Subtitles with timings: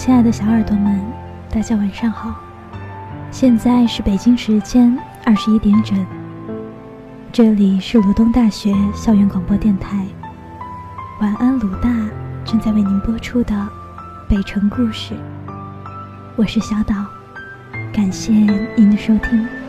[0.00, 0.98] 亲爱的小耳朵们，
[1.50, 2.34] 大家晚上好。
[3.30, 6.06] 现在是北京时间二十一点整，
[7.30, 10.06] 这里是鲁东大学校园广播电台。
[11.20, 11.90] 晚安，鲁大
[12.46, 13.54] 正在为您播出的
[14.26, 15.12] 《北城故事》，
[16.34, 16.94] 我是小岛，
[17.92, 18.32] 感谢
[18.78, 19.59] 您的收听。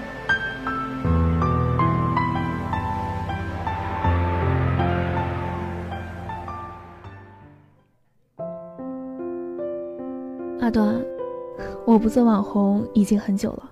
[10.72, 11.06] 阿端，
[11.84, 13.70] 我不做网红已经很久了。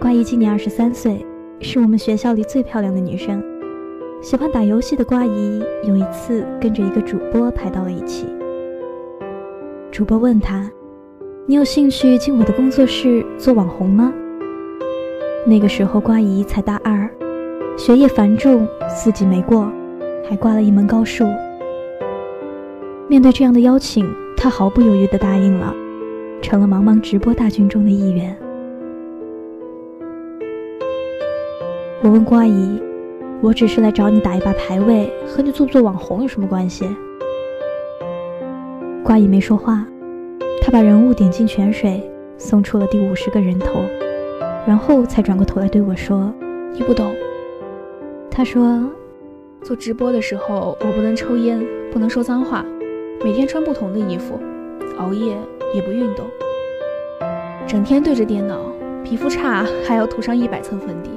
[0.00, 1.26] 瓜姨今年二十三岁，
[1.60, 3.44] 是我们学校里最漂亮的女生。
[4.22, 8.26] 喜欢打游戏的瓜姨有一次跟着一个主播排到了一起。
[9.92, 10.70] 主播问她
[11.44, 14.10] ：“你有兴趣进我的工作室做网红吗？”
[15.46, 17.10] 那个时候瓜姨才大二，
[17.76, 19.70] 学业繁重，四级没过，
[20.26, 21.26] 还挂了一门高数。
[23.06, 24.10] 面对这样的邀请。
[24.44, 25.74] 他毫不犹豫地答应了，
[26.42, 28.36] 成了茫茫直播大军中的一员。
[32.02, 32.78] 我问瓜姨
[33.40, 36.86] ：“我只是来找你打一把排位，和你做不做网红有什么关系？”
[39.02, 39.82] 瓜姨没说话，
[40.60, 42.06] 她把人物点进泉水，
[42.36, 43.80] 送出了第五十个人头，
[44.66, 46.30] 然后才转过头来对我说
[46.74, 47.10] ：“你不懂。”
[48.30, 48.84] 她说
[49.64, 52.62] ：“做直播的时候，我不能抽烟，不能说脏话。”
[53.24, 54.38] 每天穿不同的衣服，
[54.98, 55.34] 熬夜
[55.72, 56.26] 也不运动，
[57.66, 58.70] 整天对着电脑，
[59.02, 61.08] 皮肤差 还要涂上一百层粉底。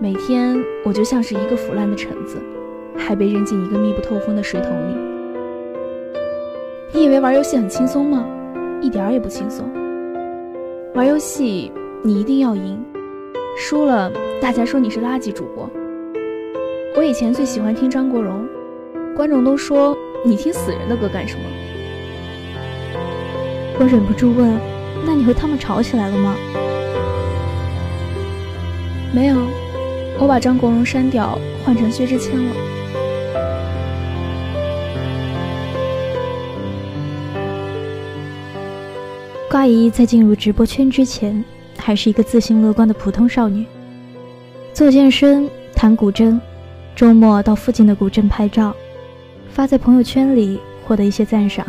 [0.00, 2.36] 每天我就像是一个腐烂的橙子，
[2.96, 4.96] 还被扔进一个密不透风的水桶里。
[6.92, 8.26] 你以为玩游戏很轻松吗？
[8.80, 9.70] 一点也不轻松。
[10.96, 11.70] 玩游戏
[12.02, 12.76] 你一定要赢，
[13.56, 15.70] 输了大家说你是垃圾主播。
[16.96, 18.44] 我以前最喜欢听张国荣，
[19.14, 19.96] 观众都说。
[20.24, 21.42] 你听死人的歌干什么？
[23.78, 24.60] 我忍不住问
[25.06, 26.34] ：“那你和他们吵起来了吗？”
[29.14, 29.36] 没有，
[30.18, 32.52] 我把张国荣删掉，换成薛之谦了。
[39.50, 41.42] 瓜姨在进入直播圈之前，
[41.78, 43.64] 还是一个自信乐观的普通少女，
[44.74, 46.38] 做健身、弹古筝，
[46.94, 48.74] 周末到附近的古镇拍照。
[49.58, 51.66] 发在朋友圈里，获得一些赞赏。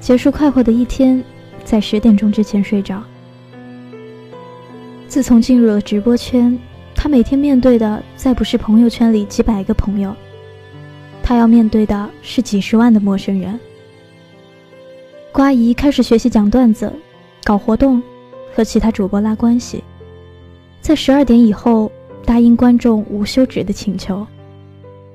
[0.00, 1.22] 结束快活的一天，
[1.64, 3.02] 在十点钟之前睡着。
[5.06, 6.58] 自从进入了直播圈，
[6.94, 10.16] 他每天面对的再不是朋友圈里几百个朋友，
[11.22, 13.60] 他要面对的是几十万的陌生人。
[15.32, 16.90] 瓜姨开始学习讲段子，
[17.44, 18.02] 搞活动，
[18.54, 19.84] 和其他主播拉关系。
[20.80, 21.92] 在十二点以后，
[22.24, 24.26] 答应观众无休止的请求，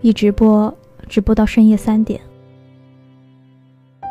[0.02, 0.72] 一直播。
[1.12, 2.22] 直播到深夜三点，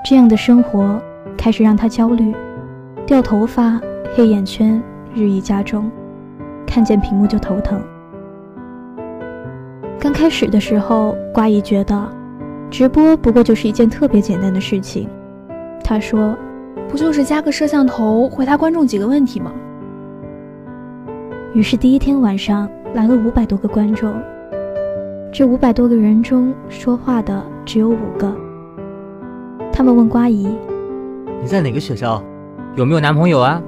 [0.04, 1.00] 这样的生活
[1.34, 2.34] 开始让他焦虑，
[3.06, 3.80] 掉头发、
[4.14, 4.82] 黑眼圈
[5.14, 5.90] 日益加重，
[6.66, 7.80] 看见屏幕就头疼。
[9.98, 12.06] 刚开始的时候，瓜姨觉得
[12.70, 15.08] 直播不过就是一件特别简单的事情。
[15.82, 16.36] 她说
[16.86, 19.50] ：“不就是加个摄像头，回答观众几个问题吗？”
[21.56, 24.12] 于是第一天晚上来了五百多个观众。
[25.32, 28.36] 这五百多个人中，说话的只有五个。
[29.72, 30.48] 他们问瓜姨
[31.40, 32.20] ：“你在哪个学校？
[32.74, 33.62] 有没有男朋友啊？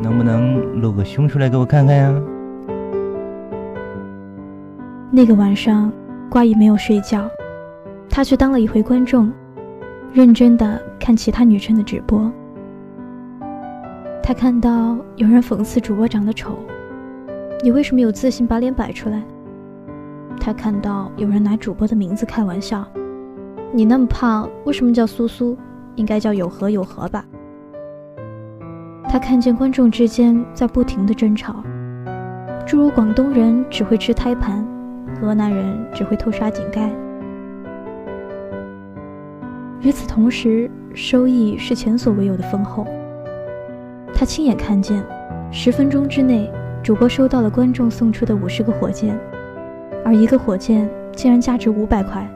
[0.00, 2.14] 能不能露个胸出来给我看看呀？”
[5.10, 5.92] 那个晚上，
[6.30, 7.28] 瓜姨没有睡觉，
[8.08, 9.28] 她去当了一回观众，
[10.12, 12.30] 认真的看其他女生的直播。
[14.22, 16.56] 她看到有人讽刺主播长得丑，
[17.64, 19.20] 你为什么有自信把脸摆出来？
[20.38, 22.86] 他看到有人拿主播的名字开玩笑
[23.72, 25.56] ：“你那么胖，为什么叫苏苏？
[25.96, 27.24] 应该叫有和有和吧。”
[29.08, 31.62] 他看见观众之间在不停的争吵，
[32.64, 34.64] 诸如广东人只会吃胎盘，
[35.20, 36.90] 河南人只会偷沙井盖。
[39.80, 42.86] 与此同时，收益是前所未有的丰厚。
[44.14, 45.04] 他亲眼看见，
[45.50, 46.50] 十分钟之内，
[46.82, 49.18] 主播收到了观众送出的五十个火箭。
[50.04, 52.26] 而一个火箭竟然价值五百块。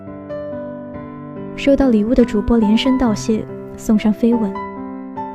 [1.56, 3.44] 收到礼物的主播连声道谢，
[3.76, 4.52] 送上飞吻。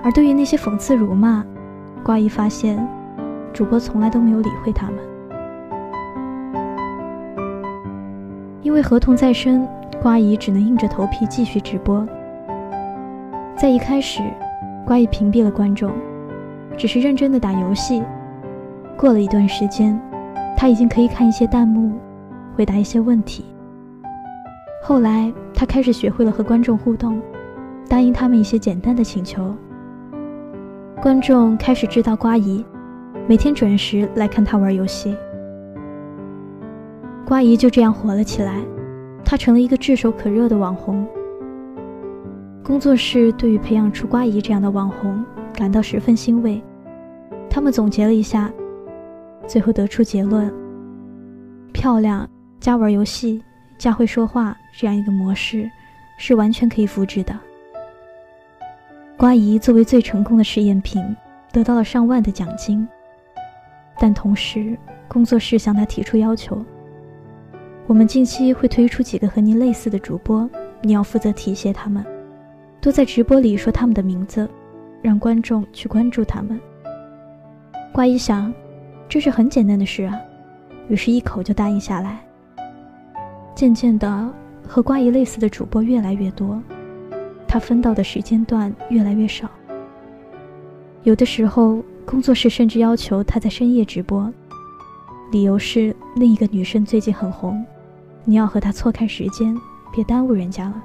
[0.03, 1.43] 而对于那些讽刺辱骂，
[2.03, 2.77] 瓜姨发现，
[3.53, 4.95] 主播从来都没有理会他们。
[8.61, 9.67] 因为合同在身，
[10.01, 12.05] 瓜姨只能硬着头皮继续直播。
[13.57, 14.21] 在一开始，
[14.85, 15.91] 瓜姨屏蔽了观众，
[16.77, 18.03] 只是认真的打游戏。
[18.97, 19.99] 过了一段时间，
[20.55, 21.97] 他已经可以看一些弹幕。
[22.59, 23.45] 回答一些问题。
[24.83, 27.21] 后来，他开始学会了和观众互动，
[27.87, 29.55] 答应他们一些简单的请求。
[31.01, 32.65] 观众开始知道瓜姨
[33.29, 35.15] 每天准时来看他玩游戏。
[37.25, 38.59] 瓜姨就这样火了起来，
[39.23, 41.07] 她成了一个炙手可热的网红。
[42.61, 45.23] 工作室对于培养出瓜姨这样的网红
[45.53, 46.61] 感到十分欣慰。
[47.49, 48.51] 他们总结了一下，
[49.47, 50.53] 最后得出结论：
[51.71, 52.29] 漂亮
[52.59, 53.41] 加玩游戏
[53.77, 55.69] 加会说话这样一个模式
[56.17, 57.37] 是完全可以复制的。
[59.15, 61.03] 瓜姨作为最成功的试验品，
[61.51, 62.87] 得到了上万的奖金。
[63.97, 64.77] 但同时，
[65.07, 66.63] 工作室向他提出要求：
[67.87, 70.49] 我们近期会推出几个和您类似的主播，
[70.81, 72.05] 你要负责提携他们，
[72.79, 74.49] 多在直播里说他们的名字，
[75.01, 76.59] 让观众去关注他们。
[77.91, 78.53] 瓜姨想，
[79.09, 80.17] 这是很简单的事啊，
[80.87, 82.19] 于是一口就答应下来。
[83.59, 84.33] 渐渐的，
[84.65, 86.63] 和瓜姨类似的主播越来越多。
[87.45, 89.49] 他分到的时间段越来越少，
[91.03, 94.31] 有的时候工作室甚至要求他在深夜直播，
[95.33, 97.61] 理由是另一个女生最近很红，
[98.23, 99.53] 你要和她错开时间，
[99.91, 100.81] 别耽误人家了。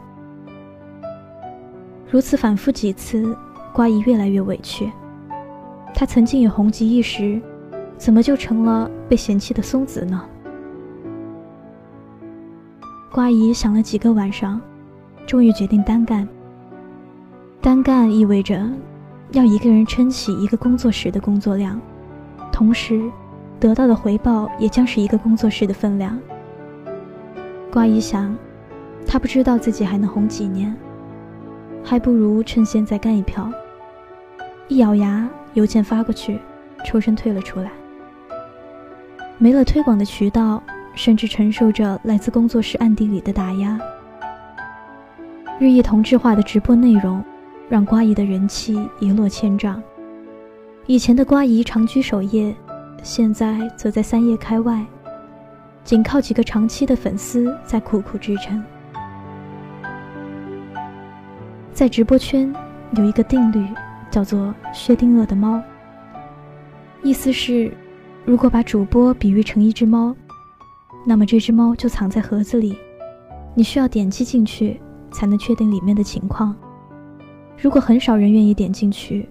[2.10, 3.36] 如此反复几次，
[3.72, 4.90] 瓜姨越来越委屈。
[5.94, 7.40] 她曾经也红极一时，
[7.96, 10.20] 怎么就成了被嫌弃的松子呢？
[13.14, 14.60] 瓜姨想了几个晚上，
[15.24, 16.26] 终于决定单干。
[17.60, 18.68] 单干意味着
[19.30, 21.80] 要一个人撑起一个工作室的工作量，
[22.50, 23.08] 同时
[23.60, 26.18] 得到的回报也将是一个工作室的分量。
[27.70, 28.36] 瓜姨想，
[29.06, 30.74] 她不知道自己还能红几年，
[31.84, 33.48] 还不如趁现在干一票。
[34.66, 36.40] 一咬牙，邮件发过去，
[36.84, 37.70] 抽身退了出来。
[39.38, 40.60] 没了推广的渠道，
[40.94, 43.78] 甚至承受着来自工作室暗地里的打压。
[45.58, 47.22] 日益同质化的直播内容。
[47.66, 49.82] 让瓜姨的人气一落千丈。
[50.86, 52.54] 以前的瓜姨长居首页，
[53.02, 54.84] 现在则在三页开外，
[55.82, 58.62] 仅靠几个长期的粉丝在苦苦支撑。
[61.72, 62.54] 在直播圈
[62.92, 63.66] 有一个定律，
[64.10, 65.60] 叫做薛定谔的猫。
[67.02, 67.72] 意思是，
[68.26, 70.14] 如果把主播比喻成一只猫，
[71.06, 72.76] 那么这只猫就藏在盒子里，
[73.54, 74.80] 你需要点击进去
[75.12, 76.56] 才能确定里面的情况。
[77.60, 79.28] 如果很少人愿意点进去，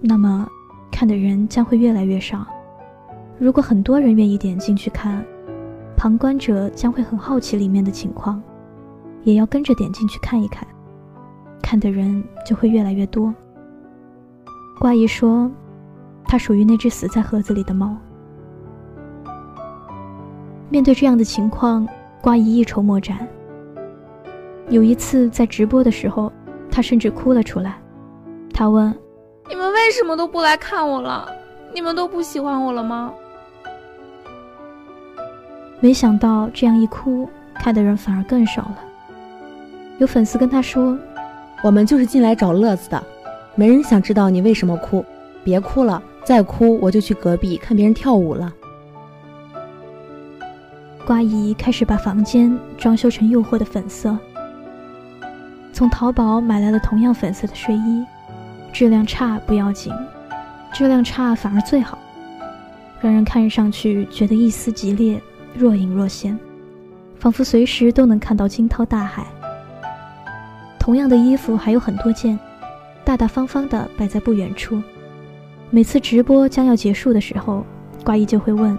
[0.00, 0.46] 那么
[0.92, 2.46] 看的人将会越来越少；
[3.38, 5.24] 如果很多人愿意点进去看，
[5.96, 8.42] 旁观者将会很好奇里面的情况，
[9.22, 10.68] 也要跟着点进去看一看，
[11.62, 13.34] 看的人就会越来越多。
[14.78, 15.50] 瓜姨说，
[16.26, 17.96] 它属于那只死在盒子里的猫。
[20.70, 21.86] 面对这样的情况，
[22.20, 23.26] 瓜姨一筹莫展。
[24.68, 26.32] 有一次在直播的时候。
[26.70, 27.78] 她甚至哭了出来，
[28.52, 28.92] 她问
[29.48, 31.30] ：“你们为什么都不来看我了？
[31.72, 33.12] 你们都不喜欢我了吗？”
[35.78, 38.78] 没想到这样一哭，看的人反而更少了。
[39.98, 40.98] 有粉丝跟她说
[41.62, 43.00] ：“我们就是进来找乐子的，
[43.54, 45.04] 没人想知道你为什么哭。
[45.44, 48.52] 别哭了，再哭我就去隔壁看别人跳舞了。”
[51.06, 54.16] 瓜姨开始把房间装修成诱惑的粉色。
[55.72, 58.04] 从淘宝买来了同样粉色的睡衣，
[58.72, 59.92] 质量差不要紧，
[60.72, 61.98] 质量差反而最好，
[63.00, 65.20] 让人看上去觉得一丝激烈，
[65.54, 66.38] 若隐若现，
[67.18, 69.26] 仿佛随时都能看到惊涛大海。
[70.78, 72.38] 同样的衣服还有很多件，
[73.04, 74.80] 大大方方的摆在不远处。
[75.70, 77.64] 每次直播将要结束的时候，
[78.04, 78.78] 瓜姨就会问：“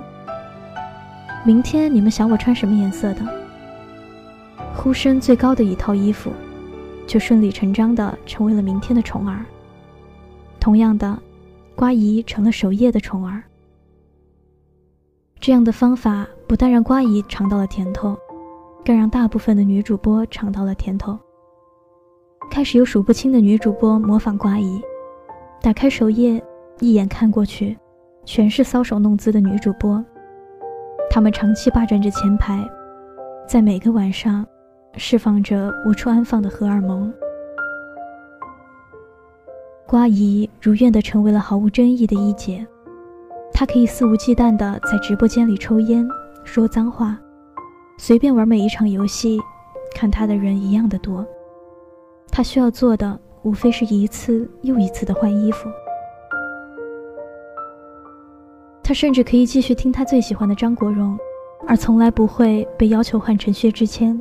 [1.46, 3.22] 明天你们想我穿什么颜色的？”
[4.76, 6.32] 呼声最高的一套衣服。
[7.08, 9.46] 就顺理成章的成为了明天的宠儿。
[10.60, 11.16] 同样的，
[11.76, 13.44] 瓜姨成了首页的宠儿。
[15.40, 18.18] 这样的方法不但让瓜姨尝到了甜头，
[18.84, 21.16] 更让大部分的女主播尝到了甜头。
[22.50, 24.82] 开始有数不清的女主播模仿瓜姨，
[25.62, 26.44] 打开首页，
[26.80, 27.78] 一眼看过去，
[28.26, 30.04] 全是搔首弄姿的女主播。
[31.16, 32.70] 他们长期霸占着前排，
[33.48, 34.46] 在每个晚上。
[34.98, 37.14] 释放着无处安放的荷尔蒙，
[39.88, 42.68] 瓜姨如愿的成为了毫无争议的一姐。
[43.54, 46.06] 她可以肆无忌惮的在直播间里抽烟、
[46.44, 47.18] 说脏话，
[47.98, 49.40] 随便玩每一场游戏，
[49.96, 51.26] 看她的人一样的多。
[52.30, 55.70] 她需要做的无非是一次又一次的换衣服。
[58.88, 61.18] 他甚至可以继续听他最喜欢的张国荣，
[61.68, 64.16] 而从来不会被要求换成薛之谦。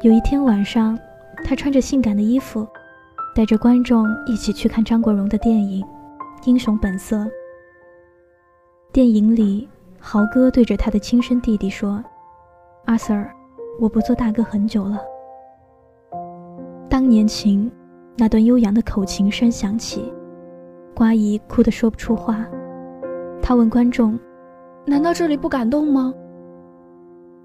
[0.00, 0.98] 有一天晚上，
[1.44, 2.66] 他穿着性感的衣服，
[3.34, 5.84] 带着观众一起去看张国荣的电影
[6.46, 7.18] 《英雄本色》。
[8.92, 9.68] 电影里，
[10.00, 12.02] 豪哥对着他的亲生弟弟说
[12.88, 13.28] ：“阿 Sir，
[13.78, 14.98] 我不做大哥很久了。”
[16.88, 17.70] 当年情，
[18.16, 20.10] 那段悠扬的口琴声响起，
[20.98, 22.44] 瓜姨哭得说不出话。
[23.40, 24.18] 她问观众
[24.84, 26.12] ：“难道这里不感动吗？”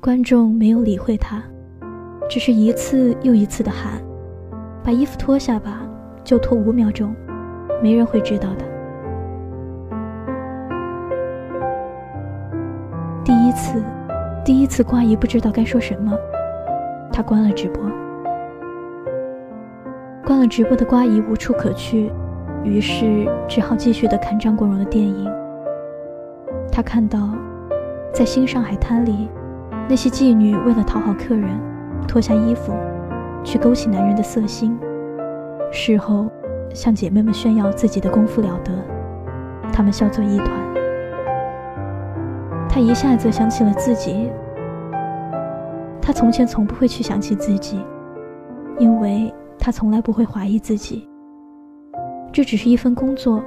[0.02, 1.44] 观众没有理会他，
[2.28, 4.02] 只是一次又一次的喊
[4.84, 5.88] ：“把衣服脱下吧，
[6.24, 7.14] 就脱五秒钟，
[7.80, 8.66] 没人会知道的。”
[13.24, 13.84] 第一次，
[14.44, 16.18] 第一次，瓜姨不知道该说什么，
[17.12, 17.84] 他关了直播。
[20.26, 22.12] 关了直播的瓜姨无处可去，
[22.64, 25.30] 于是只好继续的看张国荣的电影。
[26.72, 27.30] 他看到，
[28.14, 29.30] 在新上海滩里。
[29.90, 31.50] 那些妓女为了讨好客人，
[32.08, 32.74] 脱下衣服，
[33.44, 34.80] 去勾起男人的色心，
[35.74, 36.32] 事后
[36.74, 38.72] 向姐妹们炫耀自己的功夫了得，
[39.74, 40.50] 她们笑作一团。
[42.70, 44.32] 他一下子想起了自己，
[46.02, 47.80] 他从前从不会去想起自己，
[48.80, 51.10] 因为他从来不会怀疑自己。
[52.34, 53.44] 这只是一份工作，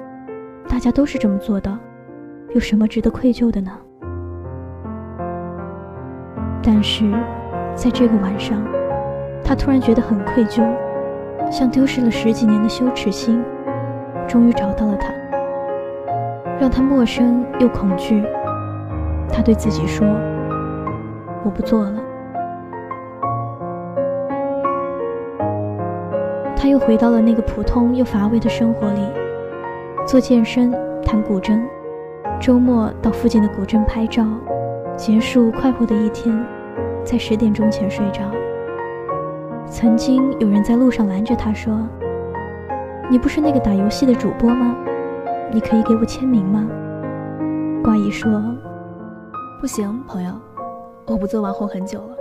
[0.68, 1.76] 大家都是这么做的，
[2.54, 3.72] 有什么值得愧疚的呢？
[6.62, 7.10] 但是，
[7.74, 8.62] 在这个晚上，
[9.42, 10.64] 他突然觉得很愧疚，
[11.50, 13.42] 像丢失了十几年的羞耻心，
[14.28, 15.12] 终于找到了他，
[16.60, 18.22] 让他陌生又恐惧。
[19.28, 20.06] 他对自己说
[21.42, 22.00] ：“我不做了。”
[26.76, 29.00] 又回到了那个普通又乏味的生活里，
[30.06, 30.70] 做健身，
[31.02, 31.58] 弹古筝，
[32.38, 34.22] 周末到附近的古镇拍照，
[34.94, 36.38] 结束快活的一天。
[37.02, 38.20] 在十点钟前睡着。
[39.64, 41.72] 曾经有人在路上拦着他说
[43.08, 44.76] ：“你不是那个打游戏的主播吗？
[45.50, 46.68] 你可以给我签名吗？”
[47.82, 48.28] 瓜姨说
[49.62, 50.32] ：“不行，朋友，
[51.06, 52.15] 我不做网红很久了。”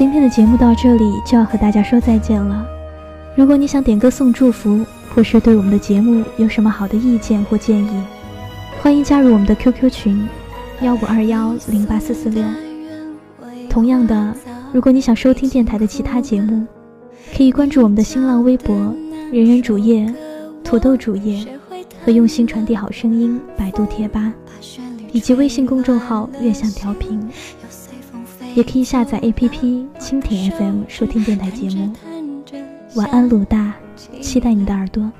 [0.00, 2.66] 今天的节目到这里就要和大家说再见了。
[3.36, 4.82] 如果你想点歌送祝福，
[5.14, 7.90] 或是对我们的节目有什么好的意见或建议，
[8.80, 10.26] 欢迎加入我们的 QQ 群：
[10.80, 12.42] 幺五二幺零八四四六。
[13.68, 14.34] 同样的，
[14.72, 16.66] 如果你想收听电台的其他节目，
[17.36, 18.74] 可以关注我们的新浪微博
[19.30, 20.10] “人人主页”、
[20.64, 21.46] “土豆主页”
[22.02, 24.32] 和“用心传递好声音”百度贴吧，
[25.12, 27.20] 以及微信公众号“悦享调频”。
[28.54, 31.92] 也可以下载 APP 蜻蜓 FM 收听电台节目。
[32.94, 33.74] 晚安，鲁大，
[34.20, 35.10] 期待你的耳朵。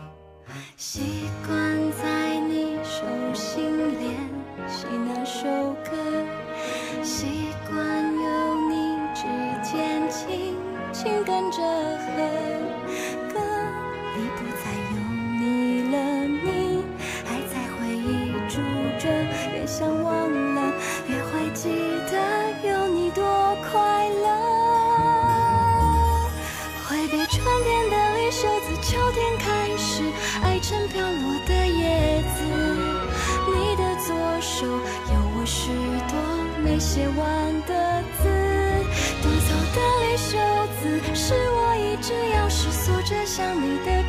[36.92, 38.26] 写完的字，
[39.22, 40.36] 独走的绿袖
[40.82, 43.99] 子是我一直钥匙锁着想你的